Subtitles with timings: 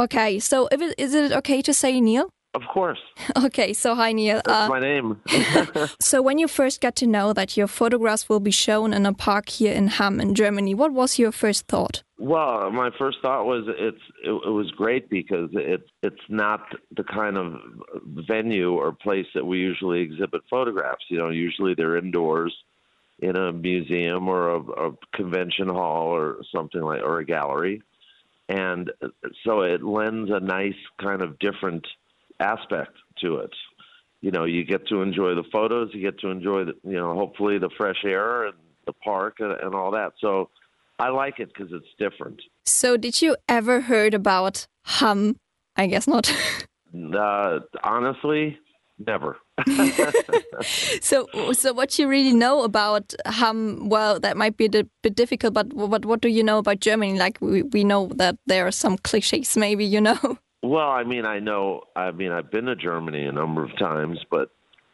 [0.00, 2.30] Okay, so if it, is it okay to say Neil?
[2.54, 3.00] Of course.
[3.46, 4.40] Okay, so hi Neil.
[4.44, 5.20] That's uh, my name.
[6.00, 9.12] so when you first got to know that your photographs will be shown in a
[9.12, 12.04] park here in Hamm in Germany, what was your first thought?
[12.16, 16.60] Well, my first thought was it's it, it was great because it's it's not
[16.96, 17.54] the kind of
[18.04, 21.06] venue or place that we usually exhibit photographs.
[21.08, 22.54] You know, usually they're indoors
[23.18, 27.82] in a museum or a, a convention hall or something like or a gallery.
[28.48, 28.90] And
[29.44, 31.86] so it lends a nice kind of different
[32.40, 33.50] aspect to it.
[34.20, 37.14] You know, you get to enjoy the photos, you get to enjoy the, you know,
[37.14, 38.54] hopefully the fresh air and
[38.86, 40.12] the park and, and all that.
[40.20, 40.50] So
[40.98, 42.40] I like it because it's different.
[42.64, 45.36] So, did you ever heard about Hamm?
[45.76, 46.32] I guess not.
[47.14, 48.58] uh, honestly,
[48.98, 49.36] never.
[51.00, 53.88] so, so what you really know about Hamm?
[53.88, 57.18] Well, that might be a bit difficult, but what what do you know about Germany?
[57.18, 60.18] Like we we know that there are some cliches, maybe you know.
[60.66, 61.82] Well, I mean, I know.
[61.94, 64.48] I mean, I've been to Germany a number of times, but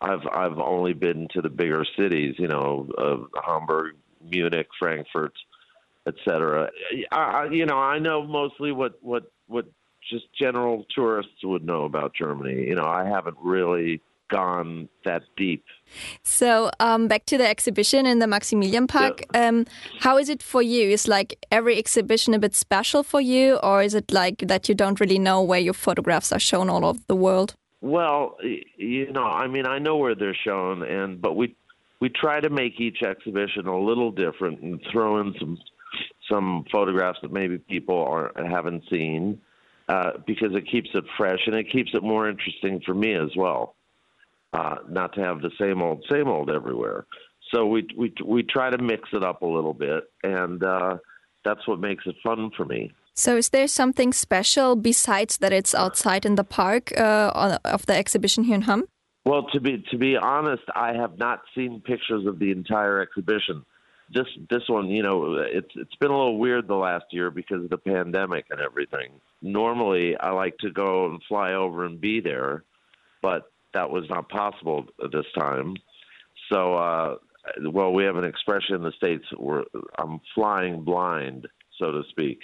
[0.00, 2.34] I've I've only been to the bigger cities.
[2.36, 3.94] You know, uh, Hamburg,
[4.28, 5.34] Munich, Frankfurt,
[6.08, 6.68] etc.
[7.12, 9.66] I, you know, I know mostly what what what
[10.10, 12.66] just general tourists would know about Germany.
[12.66, 14.02] You know, I haven't really
[14.32, 15.64] gone that deep.
[16.22, 19.24] So um, back to the exhibition in the Maximilian Park.
[19.34, 19.48] Yeah.
[19.48, 19.66] Um,
[20.00, 20.88] how is it for you?
[20.88, 24.74] Is like every exhibition a bit special for you, or is it like that you
[24.74, 27.54] don't really know where your photographs are shown all over the world?
[27.82, 28.36] Well,
[28.76, 31.54] you know, I mean, I know where they're shown, and but we
[32.00, 35.58] we try to make each exhibition a little different and throw in some
[36.30, 39.40] some photographs that maybe people aren't haven't seen
[39.88, 43.30] uh, because it keeps it fresh and it keeps it more interesting for me as
[43.36, 43.74] well
[44.52, 47.06] uh, not to have the same old, same old everywhere.
[47.54, 50.96] So we we we try to mix it up a little bit, and uh,
[51.44, 52.92] that's what makes it fun for me.
[53.14, 57.94] So, is there something special besides that it's outside in the park uh, of the
[57.94, 58.84] exhibition here in Hamm?
[59.24, 63.64] Well, to be to be honest, I have not seen pictures of the entire exhibition.
[64.12, 67.64] This this one, you know, it's it's been a little weird the last year because
[67.64, 69.20] of the pandemic and everything.
[69.42, 72.64] Normally, I like to go and fly over and be there,
[73.20, 75.74] but that was not possible this time.
[76.52, 77.16] So, uh,
[77.70, 79.64] well, we have an expression in the states where
[79.98, 82.40] I'm flying blind, so to speak.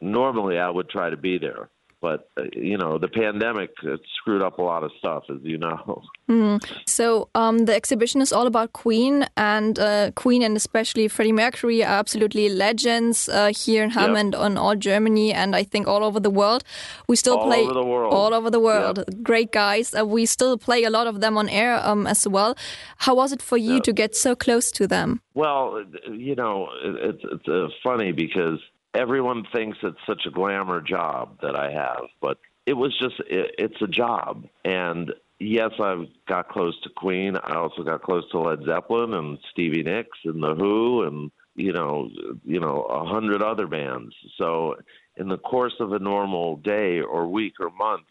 [0.00, 1.68] Normally, I would try to be there,
[2.00, 3.70] but uh, you know the pandemic
[4.16, 6.62] screwed up a lot of stuff as you know mm.
[6.86, 11.82] so um, the exhibition is all about queen and uh, queen and especially freddie mercury
[11.82, 14.20] are absolutely legends uh, here in hamm yep.
[14.20, 16.64] and on all germany and i think all over the world
[17.08, 18.14] we still all play over the world.
[18.14, 19.22] all over the world yep.
[19.22, 22.56] great guys uh, we still play a lot of them on air um, as well
[22.98, 23.82] how was it for you yep.
[23.82, 28.58] to get so close to them well you know it's, it's uh, funny because
[28.94, 33.54] everyone thinks it's such a glamour job that I have, but it was just it,
[33.58, 34.46] it's a job.
[34.64, 37.36] And yes, I've got close to Queen.
[37.36, 41.72] I also got close to Led Zeppelin and Stevie Nicks and the Who and you
[41.72, 42.10] know
[42.44, 44.14] you know a hundred other bands.
[44.36, 44.76] So
[45.16, 48.06] in the course of a normal day or week or month,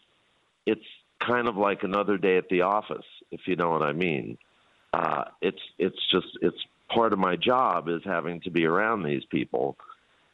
[0.66, 0.84] it's
[1.20, 4.38] kind of like another day at the office, if you know what I mean.
[4.92, 6.56] Uh, it's it's just it's
[6.88, 9.76] part of my job is having to be around these people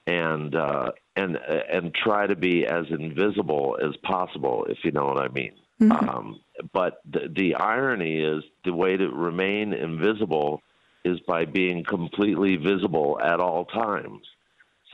[0.07, 5.19] and uh, and and try to be as invisible as possible, if you know what
[5.19, 5.53] I mean.
[5.81, 6.09] Mm-hmm.
[6.09, 6.41] Um,
[6.73, 10.63] but the, the irony is the way to remain invisible
[11.05, 14.27] is by being completely visible at all times,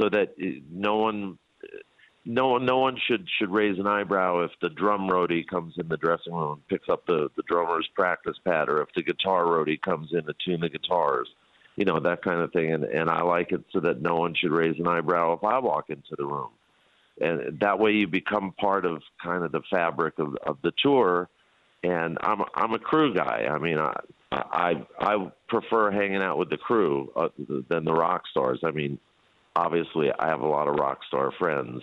[0.01, 0.35] so that
[0.71, 1.39] no one.
[2.25, 5.89] No one, no one should should raise an eyebrow if the drum roadie comes in
[5.89, 9.43] the dressing room and picks up the the drummer's practice pad, or if the guitar
[9.43, 11.29] roadie comes in to tune the guitars
[11.77, 12.73] you know that kind of thing.
[12.73, 15.59] And and I like it so that no one should raise an eyebrow if I
[15.59, 16.51] walk into the room.
[17.21, 21.29] And that way you become part of kind of the fabric of of the tour.
[21.85, 23.47] And I'm a, I'm a crew guy.
[23.51, 23.95] I mean I
[24.33, 27.29] I I prefer hanging out with the crew uh,
[27.69, 28.61] than the rock stars.
[28.63, 28.99] I mean
[29.57, 31.83] obviously I have a lot of rock star friends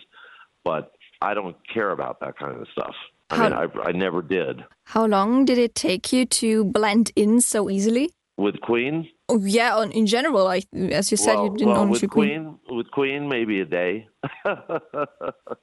[0.63, 0.91] but
[1.21, 2.95] I don't care about that kind of stuff.
[3.29, 4.63] I mean I I never did.
[4.85, 8.11] How long did it take you to blend in so easily?
[8.37, 11.89] With Queen Oh yeah, in general, I as you said, well, you didn't well, own
[11.91, 12.57] with Queen.
[12.67, 14.07] With Queen, maybe a day.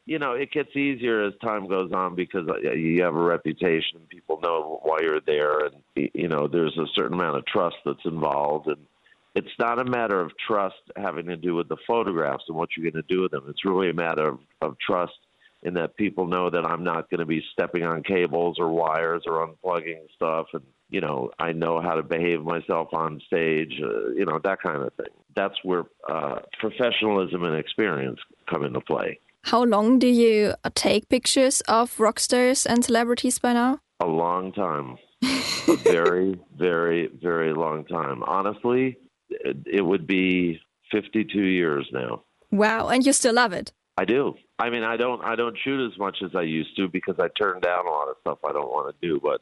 [0.07, 4.01] you know, it gets easier as time goes on because uh, you have a reputation.
[4.09, 5.75] People know why you're there, and
[6.15, 8.87] you know there's a certain amount of trust that's involved, and
[9.35, 12.89] it's not a matter of trust having to do with the photographs and what you're
[12.89, 13.47] going to do with them.
[13.49, 15.19] It's really a matter of, of trust
[15.65, 19.25] in that people know that I'm not going to be stepping on cables or wires
[19.27, 24.11] or unplugging stuff and you know, I know how to behave myself on stage, uh,
[24.11, 25.13] you know, that kind of thing.
[25.35, 29.21] That's where uh, professionalism and experience come into play.
[29.43, 33.81] How long do you take pictures of rock stars and celebrities by now?
[34.01, 34.97] A long time.
[35.23, 38.23] a very, very, very long time.
[38.25, 38.99] Honestly,
[39.31, 40.61] it, it would be
[40.93, 42.23] 52 years now.
[42.51, 43.73] Wow, and you still love it?
[43.99, 44.35] I do.
[44.59, 45.23] I mean, I don't.
[45.25, 48.09] I don't shoot as much as I used to because I turn down a lot
[48.09, 49.21] of stuff I don't want to do.
[49.23, 49.41] But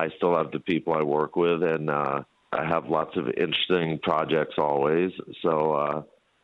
[0.00, 3.98] I still have the people I work with, and uh, I have lots of interesting
[4.02, 5.12] projects always.
[5.42, 6.02] So uh,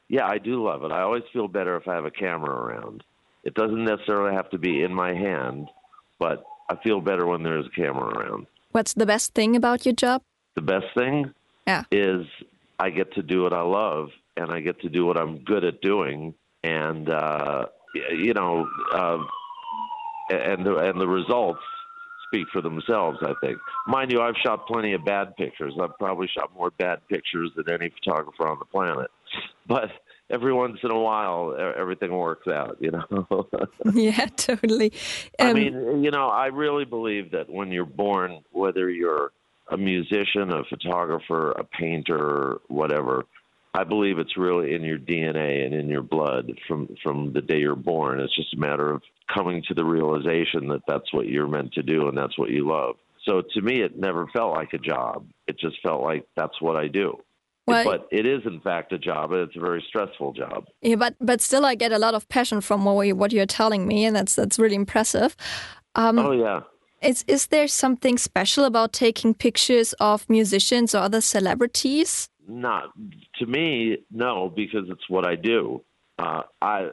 [0.09, 0.93] yeah, I do love it.
[0.93, 3.03] I always feel better if I have a camera around.
[3.45, 5.69] It doesn't necessarily have to be in my hand,
[6.19, 8.47] but I feel better when there's a camera around.
[8.73, 10.21] What's the best thing about your job?
[10.55, 11.33] The best thing
[11.67, 11.85] yeah.
[11.91, 12.27] is
[12.79, 15.65] I get to do what I love and I get to do what I'm good
[15.65, 16.35] at doing.
[16.63, 19.19] And, uh, you know, uh,
[20.29, 21.63] and the, and the results
[22.29, 23.59] speak for themselves, I think.
[23.87, 25.75] Mind you, I've shot plenty of bad pictures.
[25.81, 29.11] I've probably shot more bad pictures than any photographer on the planet.
[29.67, 29.91] But
[30.31, 33.49] every once in a while, everything works out, you know?
[33.95, 34.93] yeah, totally.
[35.39, 39.33] Um, I mean, you know, I really believe that when you're born, whether you're
[39.69, 43.25] a musician, a photographer, a painter, whatever,
[43.77, 47.59] I believe it's really in your DNA and in your blood from from the day
[47.59, 48.21] you're born.
[48.21, 49.03] It's just a matter of
[49.35, 52.67] coming to the realization that that's what you're meant to do and that's what you
[52.67, 52.97] love.
[53.25, 55.27] So to me, it never felt like a job.
[55.47, 57.19] It just felt like that's what I do.
[57.67, 59.33] Well, but it is in fact a job.
[59.33, 60.67] and It's a very stressful job.
[60.81, 63.45] Yeah, but but still, I get a lot of passion from what, you, what you're
[63.45, 65.37] telling me, and that's that's really impressive.
[65.97, 66.61] Um, oh yeah.
[67.03, 72.31] Is is there something special about taking pictures of musicians or other celebrities?
[72.49, 72.91] Not
[73.39, 75.83] to me, no, because it's what I do.
[76.19, 76.89] Uh, I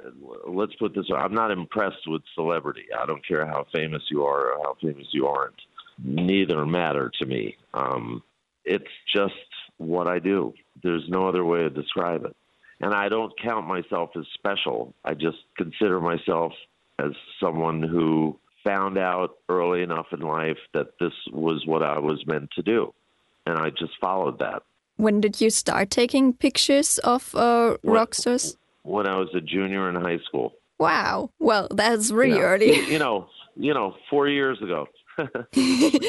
[0.48, 1.06] let's put this.
[1.16, 2.86] I'm not impressed with celebrity.
[2.98, 5.56] I don't care how famous you are or how famous you aren't.
[6.04, 7.56] Neither matter to me.
[7.74, 8.24] Um,
[8.66, 8.84] it's
[9.16, 9.34] just
[9.78, 10.54] what I do.
[10.82, 12.36] There's no other way to describe it.
[12.82, 14.94] And I don't count myself as special.
[15.06, 16.52] I just consider myself
[17.00, 22.26] as someone who found out early enough in life that this was what I was
[22.26, 22.94] meant to do.
[23.46, 24.64] And I just followed that.
[24.98, 28.57] When did you start taking pictures of uh, rock stars?
[28.84, 30.54] When I was a junior in high school.
[30.80, 31.30] Wow.
[31.40, 32.92] Well, that's really you know, early.
[32.92, 34.88] You know, you know, four years ago.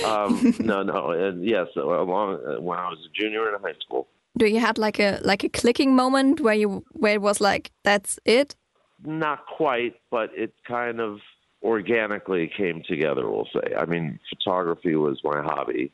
[0.06, 4.08] um, no, no, and yes, along uh, when I was a junior in high school.
[4.38, 7.70] Do you had like a like a clicking moment where you where it was like
[7.82, 8.56] that's it?
[9.04, 11.18] Not quite, but it kind of
[11.62, 13.30] organically came together.
[13.30, 13.74] We'll say.
[13.76, 15.92] I mean, photography was my hobby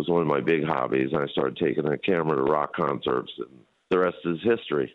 [0.00, 1.10] was one of my big hobbies.
[1.12, 3.52] And I started taking a camera to rock concerts, and
[3.90, 4.94] the rest is history.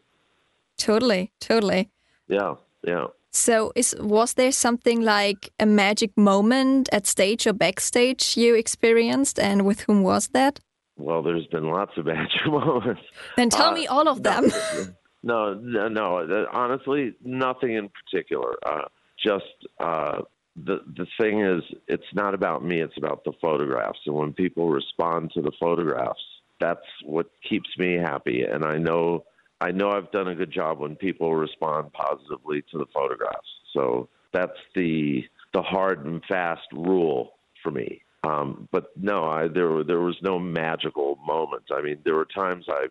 [0.77, 1.89] Totally, totally.
[2.27, 3.07] Yeah, yeah.
[3.31, 9.39] So, is was there something like a magic moment at stage or backstage you experienced,
[9.39, 10.59] and with whom was that?
[10.97, 13.01] Well, there's been lots of magic moments.
[13.35, 14.51] Then tell uh, me all of them.
[15.27, 18.53] No, no, no, honestly, nothing in particular.
[18.63, 18.85] Uh,
[19.17, 20.21] just uh,
[20.55, 23.99] the the thing is, it's not about me; it's about the photographs.
[24.05, 26.23] And when people respond to the photographs,
[26.59, 28.43] that's what keeps me happy.
[28.43, 29.25] And I know
[29.59, 33.47] I know I've done a good job when people respond positively to the photographs.
[33.73, 35.23] So that's the
[35.53, 38.01] the hard and fast rule for me.
[38.25, 41.67] Um, but no, I, there there was no magical moments.
[41.71, 42.87] I mean, there were times I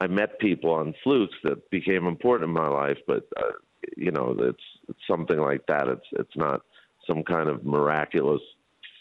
[0.00, 3.52] I met people on flukes that became important in my life, but uh,
[3.96, 5.88] you know, it's, it's something like that.
[5.88, 6.62] It's it's not
[7.06, 8.42] some kind of miraculous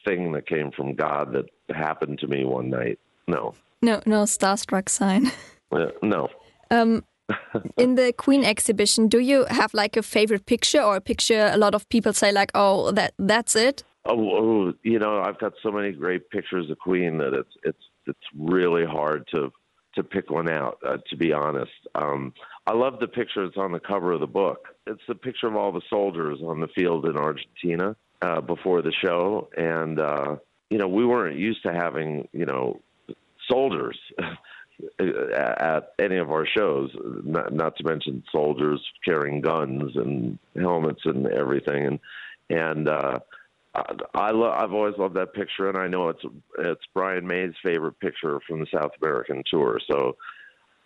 [0.06, 3.00] thing that came from God that happened to me one night.
[3.28, 3.54] No.
[3.82, 5.32] No, no starstruck sign.
[5.74, 6.28] Uh, no.
[6.70, 7.02] Um,
[7.78, 11.56] in the Queen exhibition, do you have like a favorite picture or a picture a
[11.56, 13.84] lot of people say like, oh, that that's it?
[14.04, 17.84] Oh, oh, you know, I've got so many great pictures of Queen that it's it's
[18.06, 19.52] it's really hard to
[19.96, 20.78] to pick one out.
[20.86, 22.34] Uh, to be honest, um,
[22.66, 24.71] I love the picture that's on the cover of the book.
[24.88, 28.92] It's the picture of all the soldiers on the field in Argentina uh, before the
[28.92, 30.38] show, and uh,
[30.70, 32.82] you know we weren't used to having you know
[33.50, 33.98] soldiers
[35.00, 36.90] at any of our shows.
[37.24, 42.00] Not, not to mention soldiers carrying guns and helmets and everything, and
[42.50, 43.20] and uh,
[43.76, 43.84] I
[44.16, 46.24] I lo- I've always loved that picture, and I know it's
[46.60, 49.80] it's Brian May's favorite picture from the South American tour.
[49.92, 50.18] So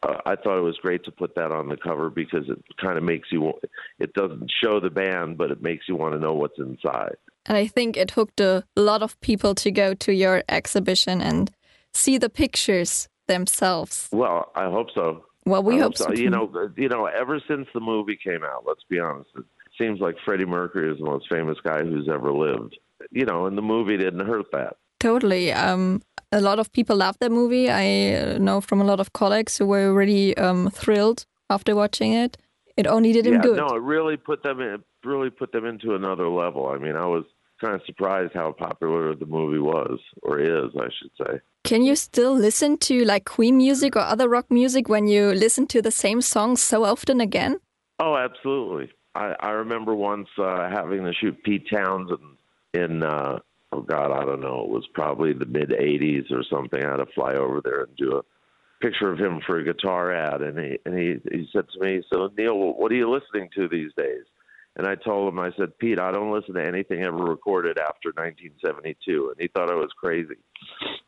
[0.05, 2.97] uh, I thought it was great to put that on the cover because it kind
[2.97, 3.53] of makes you.
[3.99, 7.15] It doesn't show the band, but it makes you want to know what's inside.
[7.45, 11.51] And I think it hooked a lot of people to go to your exhibition and
[11.93, 14.09] see the pictures themselves.
[14.11, 15.25] Well, I hope so.
[15.45, 16.21] Well, we hope, hope so.
[16.21, 19.45] You know, you know, ever since the movie came out, let's be honest, it
[19.77, 22.77] seems like Freddie Mercury is the most famous guy who's ever lived.
[23.11, 24.77] You know, and the movie didn't hurt that.
[24.99, 25.51] Totally.
[25.53, 26.01] Um,
[26.31, 27.69] a lot of people love that movie.
[27.69, 32.13] I uh, know from a lot of colleagues who were really um, thrilled after watching
[32.13, 32.37] it.
[32.77, 33.57] It only did him yeah, good.
[33.57, 36.67] No, it really put them in really put them into another level.
[36.67, 37.23] I mean, I was
[37.61, 41.39] kind of surprised how popular the movie was, or is, I should say.
[41.63, 45.67] Can you still listen to like Queen music or other rock music when you listen
[45.67, 47.59] to the same songs so often again?
[47.99, 48.91] Oh, absolutely.
[49.15, 52.19] I, I remember once uh, having to shoot Pete Townshend
[52.73, 53.39] in, uh,
[53.71, 56.83] oh God, don't know, it was probably the mid 80s or something.
[56.83, 58.21] I had to fly over there and do a
[58.85, 60.41] picture of him for a guitar ad.
[60.41, 63.67] And he, and he, he said to me, So, Neil, what are you listening to
[63.67, 64.23] these days?
[64.77, 68.11] And I told him, I said, Pete, I don't listen to anything ever recorded after
[68.13, 69.29] 1972.
[69.29, 70.35] And he thought I was crazy.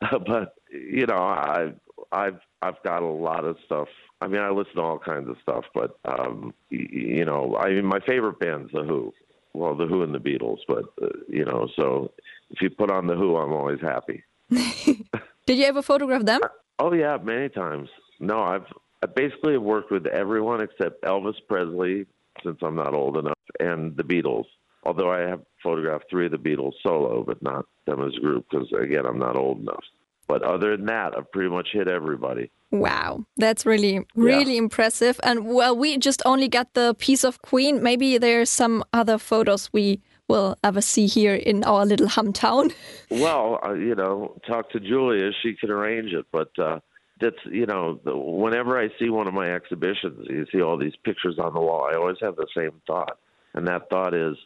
[0.00, 1.74] but, you know, I've,
[2.10, 3.88] I've, I've got a lot of stuff.
[4.22, 7.84] I mean, I listen to all kinds of stuff, but, um, you know, I mean,
[7.84, 9.12] my favorite band's The Who.
[9.52, 12.10] Well, The Who and the Beatles, but, uh, you know, so
[12.50, 14.24] if you put on The Who, I'm always happy.
[14.50, 16.40] Did you ever photograph them?
[16.78, 17.88] Oh, yeah, many times.
[18.20, 18.66] No, I've,
[19.02, 22.06] I basically have worked with everyone except Elvis Presley,
[22.44, 24.44] since I'm not old enough, and the Beatles.
[24.84, 28.46] Although I have photographed three of the Beatles solo, but not them as a group
[28.50, 29.84] because, again, I'm not old enough.
[30.28, 32.50] But other than that, I've pretty much hit everybody.
[32.70, 34.58] Wow, that's really, really yeah.
[34.58, 35.18] impressive.
[35.22, 37.82] And well, we just only got the piece of Queen.
[37.82, 42.72] Maybe there's some other photos we will ever see here in our little hometown.
[43.10, 46.26] Well, uh, you know, talk to Julia; she can arrange it.
[46.30, 46.80] But uh,
[47.20, 51.38] that's you know whenever I see one of my exhibitions, you see all these pictures
[51.38, 51.88] on the wall.
[51.90, 53.18] I always have the same thought,
[53.54, 54.36] and that thought is,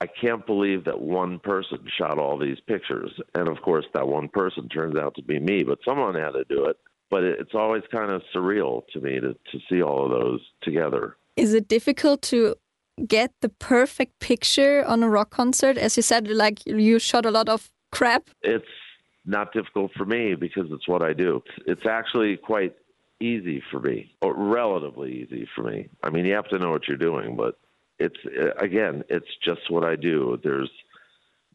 [0.00, 3.10] I can't believe that one person shot all these pictures.
[3.34, 6.44] And of course, that one person turns out to be me, but someone had to
[6.48, 6.76] do it.
[7.10, 11.16] But it's always kind of surreal to me to to see all of those together.
[11.36, 12.54] Is it difficult to
[13.06, 15.78] get the perfect picture on a rock concert?
[15.78, 18.30] As you said, like you shot a lot of crap.
[18.42, 18.64] It's
[19.24, 21.42] not difficult for me because it's what I do.
[21.66, 22.74] It's actually quite
[23.20, 25.88] easy for me, or relatively easy for me.
[26.02, 27.58] I mean, you have to know what you're doing, but
[27.98, 30.38] it's uh, again, it's just what I do.
[30.42, 30.70] There's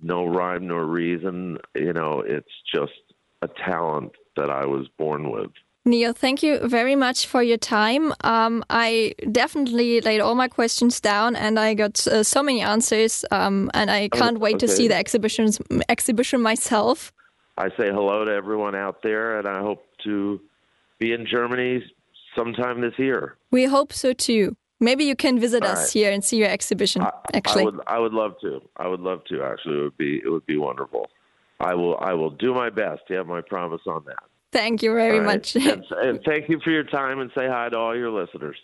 [0.02, 1.58] no rhyme nor reason.
[1.76, 2.94] You know, it's just
[3.42, 5.52] a talent that I was born with.
[5.88, 8.14] Neil, thank you very much for your time.
[8.22, 13.24] Um, I definitely laid all my questions down, and I got uh, so many answers.
[13.32, 14.68] Um, and I oh, can't wait okay.
[14.68, 17.14] to see the exhibitions exhibition myself.
[17.58, 20.42] I say hello to everyone out there, and I hope to
[21.00, 21.84] be in Germany
[22.36, 23.38] sometime this year.
[23.52, 24.56] We hope so too.
[24.80, 25.94] Maybe you can visit All us right.
[25.94, 27.02] here and see your exhibition.
[27.02, 28.62] I, actually, I would, I would love to.
[28.76, 29.42] I would love to.
[29.42, 31.10] Actually, it would be it would be wonderful.
[31.60, 33.04] I will I will do my best.
[33.10, 34.24] You have my promise on that.
[34.52, 35.26] Thank you very right.
[35.26, 35.56] much.
[35.56, 38.58] and, and thank you for your time, and say hi to all your listeners.